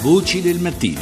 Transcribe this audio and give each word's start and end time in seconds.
Voci 0.00 0.40
del 0.40 0.60
mattino. 0.60 1.00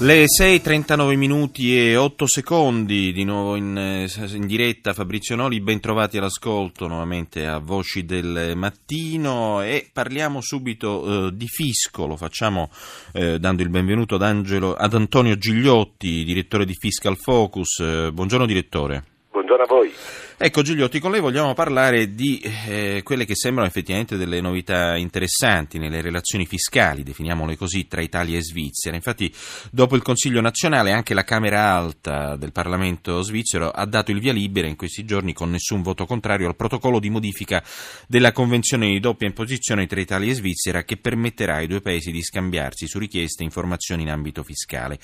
Le 0.00 0.24
6.39 0.24 1.16
minuti 1.16 1.78
e 1.78 1.94
8 1.94 2.26
secondi, 2.26 3.12
di 3.12 3.22
nuovo 3.22 3.54
in, 3.54 3.78
eh, 3.78 4.08
in, 4.34 4.46
diretta 4.46 4.92
Fabrizio 4.92 5.36
Noli, 5.36 5.60
ben 5.60 5.78
trovati 5.78 6.18
all'ascolto 6.18 6.88
nuovamente 6.88 7.46
a 7.46 7.58
Voci 7.58 8.04
del 8.04 8.54
Mattino 8.56 9.62
e 9.62 9.88
parliamo 9.92 10.40
subito 10.40 11.28
eh, 11.28 11.30
di 11.34 11.46
fisco, 11.46 12.08
lo 12.08 12.16
facciamo 12.16 12.68
eh, 13.12 13.38
dando 13.38 13.62
il 13.62 13.68
benvenuto 13.68 14.16
ad, 14.16 14.22
Angelo, 14.22 14.74
ad, 14.74 14.94
Antonio 14.94 15.38
Gigliotti, 15.38 16.24
direttore 16.24 16.64
di 16.64 16.74
Fiscal 16.74 17.16
Focus. 17.16 17.78
Eh, 17.78 18.10
buongiorno 18.12 18.44
direttore. 18.44 19.04
Buongiorno 19.30 19.62
a 19.62 19.66
voi. 19.68 19.92
Ecco 20.44 20.62
Gigliotti, 20.62 20.98
con 20.98 21.12
lei 21.12 21.20
vogliamo 21.20 21.54
parlare 21.54 22.16
di 22.16 22.40
eh, 22.40 23.02
quelle 23.04 23.24
che 23.24 23.36
sembrano 23.36 23.68
effettivamente 23.68 24.16
delle 24.16 24.40
novità 24.40 24.96
interessanti 24.96 25.78
nelle 25.78 26.00
relazioni 26.00 26.46
fiscali, 26.46 27.04
definiamole 27.04 27.56
così, 27.56 27.86
tra 27.86 28.02
Italia 28.02 28.38
e 28.38 28.42
Svizzera. 28.42 28.96
Infatti, 28.96 29.32
dopo 29.70 29.94
il 29.94 30.02
Consiglio 30.02 30.40
nazionale, 30.40 30.90
anche 30.90 31.14
la 31.14 31.22
Camera 31.22 31.72
Alta 31.72 32.34
del 32.34 32.50
Parlamento 32.50 33.22
svizzero 33.22 33.70
ha 33.70 33.86
dato 33.86 34.10
il 34.10 34.18
via 34.18 34.32
libera 34.32 34.66
in 34.66 34.74
questi 34.74 35.04
giorni 35.04 35.32
con 35.32 35.48
nessun 35.48 35.80
voto 35.80 36.06
contrario 36.06 36.48
al 36.48 36.56
protocollo 36.56 36.98
di 36.98 37.08
modifica 37.08 37.62
della 38.08 38.32
Convenzione 38.32 38.88
di 38.88 38.98
doppia 38.98 39.28
imposizione 39.28 39.86
tra 39.86 40.00
Italia 40.00 40.32
e 40.32 40.34
Svizzera 40.34 40.82
che 40.82 40.96
permetterà 40.96 41.58
ai 41.58 41.68
due 41.68 41.80
paesi 41.80 42.10
di 42.10 42.20
scambiarsi 42.20 42.88
su 42.88 42.98
richieste 42.98 43.44
informazioni 43.44 44.02
in 44.02 44.10
ambito 44.10 44.42
fiscale. 44.42 44.98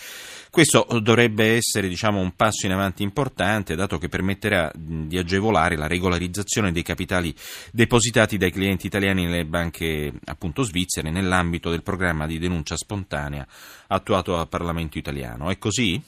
Questo 0.50 0.84
dovrebbe 1.00 1.54
essere 1.54 1.86
diciamo, 1.86 2.18
un 2.18 2.34
passo 2.34 2.66
in 2.66 2.72
avanti 2.72 3.04
importante, 3.04 3.76
dato 3.76 3.98
che 3.98 4.08
permetterà 4.08 4.72
di 4.74 5.16
aggiungere 5.16 5.26
agevolare 5.28 5.76
la 5.76 5.86
regolarizzazione 5.86 6.72
dei 6.72 6.82
capitali 6.82 7.34
depositati 7.70 8.38
dai 8.38 8.50
clienti 8.50 8.86
italiani 8.86 9.26
nelle 9.26 9.44
banche 9.44 10.10
appunto 10.24 10.62
svizzere 10.62 11.10
nell'ambito 11.10 11.68
del 11.68 11.82
programma 11.82 12.26
di 12.26 12.38
denuncia 12.38 12.76
spontanea 12.76 13.46
attuato 13.88 14.34
dal 14.34 14.48
Parlamento 14.48 14.96
italiano. 14.96 15.50
È 15.50 15.58
così? 15.58 16.00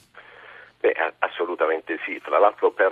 Beh, 0.81 1.13
assolutamente 1.19 1.99
sì. 2.03 2.19
Tra 2.23 2.39
l'altro 2.39 2.71
per 2.71 2.91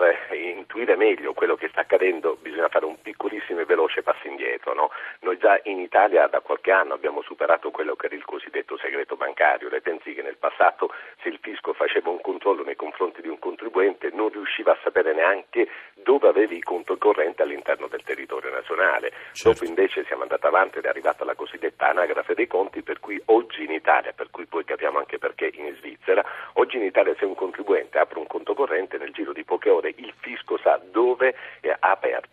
intuire 0.55 0.95
meglio 0.95 1.33
quello 1.33 1.55
che 1.55 1.67
sta 1.69 1.81
accadendo 1.81 2.37
bisogna 2.39 2.69
fare 2.69 2.85
un 2.85 3.01
piccolissimo 3.01 3.59
e 3.59 3.65
veloce 3.65 4.03
passo 4.03 4.18
indietro. 4.39 4.73
No? 4.73 4.89
Noi 5.21 5.37
già 5.37 5.59
in 5.63 5.79
Italia 5.79 6.27
da 6.27 6.39
qualche 6.39 6.71
anno 6.71 6.93
abbiamo 6.93 7.21
superato 7.21 7.71
quello 7.71 7.95
che 7.95 8.05
era 8.05 8.15
il 8.15 8.23
cosiddetto 8.23 8.77
segreto 8.77 9.17
bancario. 9.17 9.69
Lei 9.69 9.81
pensi 9.81 10.13
che 10.13 10.21
nel 10.21 10.37
passato 10.37 10.91
se 11.21 11.27
il 11.27 11.39
fisco 11.41 11.73
faceva 11.73 12.09
un 12.09 12.21
controllo 12.21 12.63
nei 12.63 12.75
confronti 12.75 13.21
di 13.21 13.27
un 13.27 13.39
contribuente 13.39 14.09
non 14.13 14.29
riusciva 14.29 14.71
a 14.71 14.77
sapere 14.81 15.13
neanche 15.13 15.67
dove 15.95 16.29
avevi 16.29 16.55
il 16.55 16.63
conto 16.63 16.97
corrente 16.97 17.41
all'interno 17.41 17.87
del 17.87 18.03
territorio 18.03 18.49
nazionale. 18.49 19.11
Certo. 19.33 19.51
Dopo 19.51 19.65
invece 19.65 20.05
siamo 20.05 20.23
andati 20.23 20.45
avanti 20.45 20.77
ed 20.77 20.85
è 20.85 20.89
arrivata 20.89 21.25
la 21.25 21.35
cosiddetta 21.35 21.89
anagrafe 21.89 22.33
dei 22.33 22.47
conti 22.47 22.81
per 22.81 22.99
cui 22.99 23.21
oggi 23.25 23.63
in 23.63 23.71
Italia, 23.71 24.13
per 24.13 24.29
cui 24.29 24.45
poi 24.45 24.63
capiamo 24.63 24.97
anche 24.97 25.17
perché 25.17 25.51
in 25.53 25.75
Svizzera, 25.77 26.23
oggi 26.53 26.77
in 26.77 26.83
Italia 26.83 27.13
se 27.17 27.25
un 27.25 27.35
contribuente 27.35 27.99
apre 27.99 28.19
un 28.19 28.27
conto 28.27 28.53
corrente 28.53 28.97
nel 28.97 29.11
giro 29.11 29.33
di 29.33 29.43
poche 29.43 29.69
ore 29.69 29.93
il 29.97 30.13
fisco 30.19 30.57
sa 30.57 30.79
dove 30.91 31.35
ha 31.79 31.91
aperto 31.91 32.28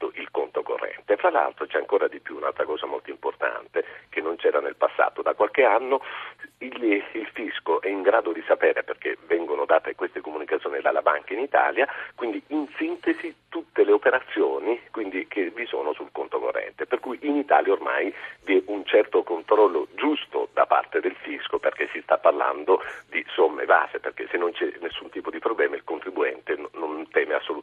Fra 1.26 1.40
l'altro 1.40 1.66
c'è 1.66 1.78
ancora 1.78 2.06
di 2.06 2.20
più 2.20 2.36
un'altra 2.36 2.64
cosa 2.64 2.86
molto 2.86 3.10
importante 3.10 3.84
che 4.10 4.20
non 4.20 4.36
c'era 4.36 4.60
nel 4.60 4.76
passato. 4.76 5.22
Da 5.22 5.34
qualche 5.34 5.64
anno 5.64 6.00
il, 6.58 6.80
il 6.84 7.28
fisco 7.32 7.80
è 7.80 7.88
in 7.88 8.02
grado 8.02 8.30
di 8.30 8.44
sapere 8.46 8.84
perché 8.84 9.18
vengono 9.26 9.64
date 9.64 9.96
queste 9.96 10.20
comunicazioni 10.20 10.80
dalla 10.80 11.02
banca 11.02 11.32
in 11.32 11.40
Italia, 11.40 11.88
quindi 12.14 12.40
in 12.48 12.68
sintesi 12.76 13.34
tutte 13.48 13.82
le 13.82 13.90
operazioni 13.90 14.80
che 15.28 15.50
vi 15.50 15.66
sono 15.66 15.92
sul 15.92 16.10
conto 16.12 16.38
corrente. 16.38 16.86
Per 16.86 17.00
cui 17.00 17.18
in 17.22 17.36
Italia 17.36 17.72
ormai 17.72 18.14
vi 18.44 18.58
è 18.58 18.62
un 18.66 18.84
certo 18.84 19.24
controllo 19.24 19.88
giusto 19.96 20.48
da 20.52 20.66
parte 20.66 21.00
del 21.00 21.16
fisco 21.16 21.58
perché 21.58 21.88
si 21.92 22.00
sta 22.02 22.18
parlando 22.18 22.82
di 23.10 23.24
somme 23.34 23.64
base, 23.64 23.98
perché 23.98 24.28
se 24.30 24.36
non 24.36 24.52
c'è 24.52 24.72
nessun 24.80 25.10
tipo 25.10 25.30
di 25.30 25.40
problema 25.40 25.74
il 25.74 25.84
contribuente 25.84 26.56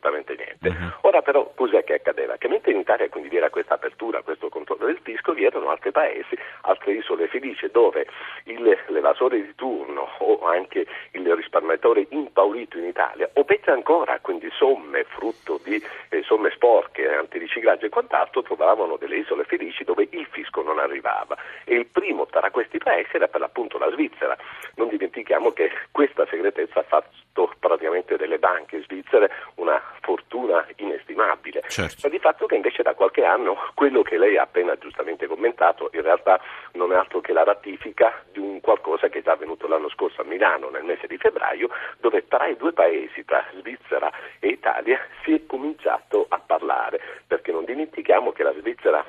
assolutamente 0.04 0.36
niente. 0.36 0.68
Uh-huh. 0.68 1.08
Ora 1.08 1.22
però 1.22 1.52
cos'è 1.56 1.84
che 1.84 1.96
accadeva? 1.96 2.38
Che 2.38 2.48
mentre 2.48 2.72
in 2.72 2.80
Italia 2.80 3.08
quindi 3.10 3.30
vi 3.30 3.38
era 3.38 3.50
questa 3.50 3.76
apertura, 3.76 4.22
questo 4.22 4.50
controllo 4.50 4.86
del 4.86 5.00
fisco, 5.02 5.34
vi 5.34 5.46
erano 5.46 5.70
altri 5.70 5.92
paesi, 5.92 6.38
altre 6.62 6.94
isole 6.94 7.28
felici 7.28 7.70
dove 7.72 8.08
il, 8.46 8.78
l'evasore 8.88 9.42
di 9.42 9.56
turno 9.56 10.10
o 10.20 10.46
anche 10.46 10.86
il 11.12 11.36
risparmiatore 11.36 12.08
impaurito 12.10 12.78
in 12.78 12.86
Italia, 12.86 13.30
o 13.34 13.44
peggio 13.46 13.72
ancora, 13.72 14.20
quindi 14.20 14.50
somme 14.52 15.06
frutto 15.06 15.60
di 15.64 15.82
eh, 16.10 16.24
somme 16.24 16.50
sporche, 16.52 17.08
antiriciclaggio 17.08 17.86
e 17.86 17.90
quant'altro, 17.90 18.42
trovavano 18.42 18.98
delle 18.98 19.18
isole 19.18 19.46
felici 19.46 19.84
dove 19.84 20.08
il 20.12 20.28
fisco 20.30 20.62
non 20.62 20.80
arrivava. 20.80 21.38
E 21.64 21.76
il 21.76 21.86
primo 21.86 22.26
tra 22.26 22.50
questi 22.52 22.78
paesi 22.78 23.16
era 23.16 23.28
per 23.28 23.40
l'appunto 23.40 23.78
la 23.78 23.90
Svizzera. 23.92 24.36
Non 24.76 24.90
dimentichiamo 24.90 25.52
che 25.52 25.72
questa 25.92 26.26
segretezza 26.28 26.80
ha 26.80 26.84
fatto 26.84 27.54
praticamente 27.60 28.18
delle 28.18 28.40
banche 28.54 28.84
svizzere 28.84 29.32
una 29.56 29.82
fortuna 30.02 30.66
inestimabile. 30.78 31.64
Certo. 31.68 32.02
Ma 32.04 32.10
di 32.10 32.20
fatto 32.20 32.46
che 32.46 32.56
invece 32.56 32.84
da 32.84 32.94
qualche 32.94 33.24
anno 33.24 33.58
quello 33.74 34.04
che 34.04 34.18
lei 34.18 34.38
ha 34.38 34.44
appena 34.44 34.78
giustamente 34.78 35.26
commentato 35.28 35.90
in 35.94 36.02
realtà 36.02 36.40
non 36.74 36.92
è 36.92 36.96
altro 36.96 37.20
che 37.22 37.34
la 37.34 37.44
ratifica 37.44 38.14
di 38.32 38.40
un 38.40 38.60
qualcosa 38.62 39.10
che 39.10 39.20
è 39.20 39.24
già 39.24 39.32
avvenuto 39.32 39.68
l'anno 39.68 39.90
scorso 39.90 40.22
a 40.22 40.26
Milano 40.26 40.70
nel 40.70 40.84
mese 40.84 41.08
di 41.08 41.18
febbraio, 41.18 41.70
dove 42.00 42.28
tra 42.28 42.46
i 42.48 42.56
due 42.56 42.74
paesi, 42.74 43.26
tra 43.26 43.44
Svizzera 43.58 44.12
e 44.40 44.50
Italia, 44.50 45.00
si 45.24 45.34
è 45.34 45.46
cominciato 45.46 46.26
a 46.30 46.40
parlare, 46.40 47.02
perché 47.26 47.52
non 47.52 47.66
dimentichiamo 47.66 48.32
che 48.32 48.44
la 48.44 48.54
Svizzera 48.54 49.04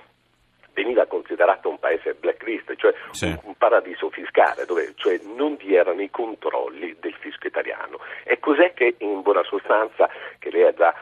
veniva 0.75 1.07
considerato 1.07 1.69
un 1.69 1.79
paese 1.79 2.15
blacklist, 2.15 2.75
cioè 2.77 2.93
sì. 3.13 3.27
un, 3.27 3.39
un, 3.45 3.55
paradiso 3.57 4.11
fiscale, 4.11 4.67
dove 4.67 4.93
cioè, 4.97 5.19
non 5.35 5.57
vi 5.57 5.75
erano 5.75 6.03
i 6.03 6.11
controlli 6.11 6.97
del 7.01 7.15
fisco 7.15 7.47
italiano. 7.47 8.01
E 8.35 8.41
cos'è 8.41 8.75
che 8.75 8.97
in 8.99 9.23
buona 9.23 9.45
sostanza, 9.45 10.11
che 10.41 10.51
lei 10.51 10.65
ha 10.65 10.75
già 10.75 10.93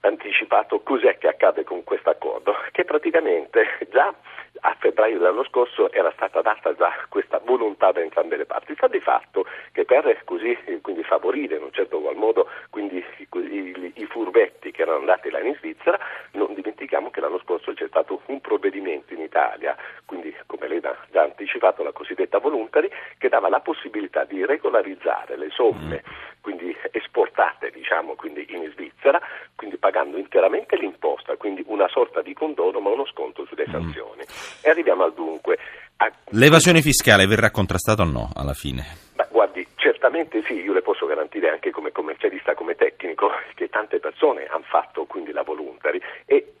anticipato, 0.00 0.80
cos'è 0.80 1.16
che 1.16 1.28
accade 1.28 1.64
con 1.64 1.82
questo 1.82 2.10
accordo? 2.10 2.54
Che 2.72 2.84
praticamente 2.84 3.88
già 3.90 4.12
a 4.60 4.76
febbraio 4.78 5.16
dell'anno 5.16 5.44
scorso 5.44 5.90
era 5.90 6.12
stata 6.14 6.42
data 6.42 6.74
già 6.74 6.92
questa 7.08 7.40
volontà 7.42 7.90
da 7.90 8.00
entrambe 8.00 8.36
le 8.36 8.44
parti. 8.44 8.74
Sta 8.74 8.88
di 8.88 9.00
fatto 9.00 9.46
che 9.72 9.86
per 9.86 10.24
così 10.24 10.54
quindi 10.82 11.02
favorire 11.04 11.56
in 11.56 11.62
un 11.62 11.72
certo 11.72 12.00
qual 12.00 12.16
modo 12.16 12.50
quindi, 12.68 13.02
i, 13.30 13.92
i, 13.94 14.04
furbetti 14.04 14.70
che 14.70 14.82
erano 14.82 14.98
andati 14.98 15.30
là 15.30 15.40
in 15.40 15.54
Svizzera, 15.54 15.98
non 16.32 16.52
dimentichiamo 16.52 17.10
che 17.10 17.20
l'anno 17.20 17.38
scorso 17.38 17.72
c'è 17.72 17.86
stato 17.88 18.20
un 18.26 18.42
provvedimento 18.42 19.14
in 19.14 19.20
Italia, 19.20 19.74
quindi 20.04 20.36
come 20.44 20.68
lei 20.68 20.80
ha 20.82 20.94
già 21.10 21.22
anticipato 21.22 21.82
la 21.82 21.92
cosiddetta 21.92 22.40
voluntary, 22.40 22.90
che 23.16 23.30
dava 23.30 23.48
la 23.48 23.60
possibilità 23.60 24.24
di 24.24 24.44
regolarizzare 24.44 25.38
le 25.38 25.48
somme 25.50 26.02
quindi 26.44 26.76
esportate 26.90 27.70
diciamo, 27.70 28.14
quindi 28.16 28.44
in 28.50 28.70
Svizzera, 28.74 29.18
quindi 29.56 29.78
pagando 29.78 30.18
interamente 30.18 30.76
l'imposta, 30.76 31.36
quindi 31.36 31.64
una 31.68 31.88
sorta 31.88 32.20
di 32.20 32.34
condono 32.34 32.80
ma 32.80 32.90
uno 32.90 33.06
sconto 33.06 33.46
sulle 33.46 33.64
sanzioni. 33.64 34.20
Mm. 34.20 34.60
E 34.60 34.68
arriviamo 34.68 35.04
al 35.04 35.14
dunque. 35.14 35.58
A... 35.96 36.12
L'evasione 36.32 36.82
fiscale 36.82 37.26
verrà 37.26 37.50
contrastata 37.50 38.02
o 38.02 38.04
no 38.04 38.30
alla 38.34 38.52
fine? 38.52 38.84
Beh, 39.14 39.28
guardi, 39.30 39.66
certamente 39.76 40.42
sì, 40.42 40.60
io 40.60 40.74
le 40.74 40.82
posso 40.82 41.06
garantire 41.06 41.48
anche 41.48 41.70
come 41.70 41.92
commercialista, 41.92 42.52
come 42.52 42.74
tecnico, 42.74 43.30
che 43.54 43.70
tante 43.70 43.98
persone 43.98 44.44
hanno 44.44 44.66
fatto 44.68 45.06
quindi 45.06 45.32
la 45.32 45.42
voluntary 45.42 45.98
e 46.26 46.53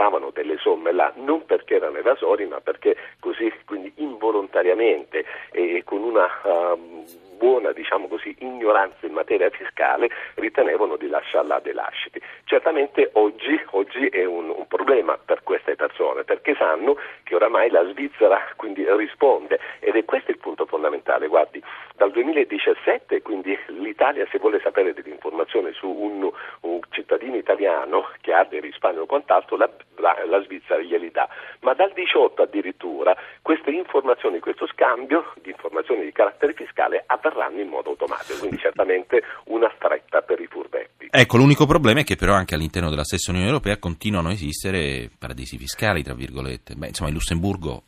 trovavano 0.00 0.30
delle 0.30 0.56
somme 0.56 0.92
là 0.92 1.12
non 1.16 1.44
perché 1.44 1.74
erano 1.74 1.98
evasori 1.98 2.46
ma 2.46 2.60
perché 2.60 2.96
così 3.20 3.52
quindi 3.66 3.92
involontariamente 3.96 5.26
e 5.52 5.82
con 5.84 6.02
una 6.02 6.26
uh, 6.42 7.04
buona 7.40 7.72
diciamo 7.72 8.06
così, 8.06 8.36
ignoranza 8.40 9.06
in 9.06 9.14
materia 9.14 9.48
fiscale 9.48 10.10
ritenevano 10.34 10.96
di 10.96 11.08
lasciarla 11.08 11.58
dei 11.60 11.72
lasciti. 11.72 12.20
Certamente 12.44 13.08
oggi, 13.14 13.58
oggi 13.70 14.08
è 14.08 14.26
un, 14.26 14.50
un, 14.50 14.66
problema 14.66 15.16
per 15.16 15.42
queste 15.42 15.74
persone 15.74 16.22
perché 16.24 16.54
sanno 16.54 16.98
che 17.22 17.34
oramai 17.34 17.70
la 17.70 17.82
Svizzera 17.90 18.38
quindi 18.56 18.84
risponde 18.94 19.58
ed 19.80 19.96
è 19.96 20.04
questo 20.04 20.30
il 20.30 20.36
punto 20.36 20.66
fondamentale. 20.66 21.28
Guardi, 21.28 21.62
dal 21.96 22.10
2017 22.10 23.22
quindi 23.22 23.58
l'Italia 23.68 24.26
se 24.30 24.38
vuole 24.38 24.60
sapere 24.60 24.92
delle 24.92 25.08
informazioni 25.08 25.72
su 25.72 25.88
un, 25.88 26.30
un 26.60 26.69
cittadino 27.10 27.36
italiano 27.36 28.08
che 28.20 28.32
ha 28.32 28.44
dei 28.44 28.60
risparmi 28.60 29.00
o 29.00 29.06
quant'altro 29.06 29.56
la, 29.56 29.68
la, 29.96 30.16
la 30.28 30.42
Svizzera 30.44 30.80
glieli 30.80 31.10
dà, 31.10 31.28
ma 31.60 31.74
dal 31.74 31.92
18 31.92 32.42
addirittura 32.42 33.16
queste 33.42 33.70
informazioni, 33.70 34.38
questo 34.38 34.68
scambio 34.68 35.32
di 35.42 35.50
informazioni 35.50 36.04
di 36.04 36.12
carattere 36.12 36.52
fiscale 36.52 37.02
avverranno 37.04 37.60
in 37.60 37.68
modo 37.68 37.90
automatico, 37.90 38.38
quindi 38.38 38.58
certamente 38.62 39.22
una 39.46 39.70
stretta 39.74 40.22
per 40.22 40.40
i 40.40 40.46
furbetti. 40.46 41.08
Ecco, 41.10 41.36
l'unico 41.36 41.66
problema 41.66 42.00
è 42.00 42.04
che 42.04 42.14
però 42.14 42.34
anche 42.34 42.54
all'interno 42.54 42.90
della 42.90 43.04
stessa 43.04 43.32
Unione 43.32 43.48
Europea 43.48 43.78
continuano 43.78 44.28
a 44.28 44.32
esistere 44.32 45.10
paradisi 45.18 45.58
fiscali, 45.58 46.04
tra 46.04 46.14
virgolette. 46.14 46.74
Beh, 46.76 46.88
insomma, 46.88 47.08
il 47.08 47.16
Lussemburgo... 47.16 47.82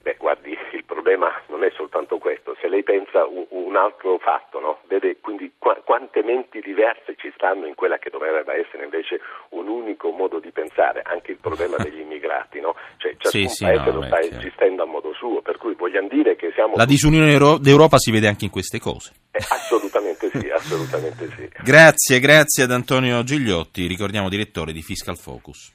Beh, 0.00 0.16
guardi, 0.18 0.56
il 0.72 0.84
problema 0.84 1.30
non 1.48 1.64
è 1.64 1.70
soltanto 1.76 2.18
questo, 2.18 2.56
se 2.60 2.68
lei 2.68 2.73
pensa 2.84 3.26
un, 3.26 3.46
un 3.48 3.74
altro 3.76 4.18
fatto, 4.18 4.60
no? 4.60 4.78
vede 4.86 5.18
quindi 5.20 5.50
qu- 5.58 5.82
quante 5.82 6.22
menti 6.22 6.60
diverse 6.60 7.16
ci 7.18 7.32
stanno 7.34 7.66
in 7.66 7.74
quella 7.74 7.98
che 7.98 8.10
dovrebbe 8.10 8.54
essere 8.54 8.84
invece 8.84 9.18
un 9.50 9.64
un 9.64 9.68
unico 9.68 10.10
modo 10.10 10.38
di 10.38 10.50
pensare, 10.50 11.02
anche 11.02 11.32
il 11.32 11.38
problema 11.38 11.76
degli 11.82 12.00
immigrati, 12.00 12.60
no? 12.60 12.74
Cioè 12.98 13.16
ciascun 13.16 13.48
Sì, 13.48 13.48
sì, 13.48 13.64
paese 13.64 13.84
no, 13.90 13.92
lo 13.92 14.02
sta 14.02 14.22
certo. 14.22 14.38
gestendo 14.38 14.82
a 14.82 14.86
modo 14.86 15.12
suo, 15.14 15.40
per 15.40 15.56
cui 15.56 15.74
vogliamo 15.74 16.08
dire 16.08 16.36
che 16.36 16.52
siamo... 16.54 16.74
La 16.76 16.84
disunione 16.84 17.32
Euro- 17.32 17.58
d'Europa 17.58 17.98
si 17.98 18.10
vede 18.10 18.28
anche 18.28 18.44
in 18.44 18.50
queste 18.50 18.78
cose. 18.78 19.12
Eh, 19.32 19.38
assolutamente 19.38 20.30
sì, 20.30 20.48
assolutamente 20.50 21.28
sì. 21.36 21.48
Grazie, 21.64 22.20
grazie 22.20 22.64
ad 22.64 22.70
Antonio 22.70 23.22
Gigliotti, 23.24 23.86
ricordiamo 23.86 24.28
direttore 24.28 24.72
di 24.72 24.82
Fiscal 24.82 25.16
Focus. 25.16 25.74